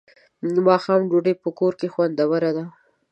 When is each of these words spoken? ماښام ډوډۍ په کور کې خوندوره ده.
ماښام 0.67 1.01
ډوډۍ 1.09 1.33
په 1.43 1.49
کور 1.59 1.73
کې 1.79 1.87
خوندوره 1.93 2.51
ده. 2.57 2.65